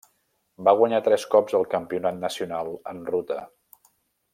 [0.67, 3.43] Va guanyar tres cops el Campionat nacional en ruta.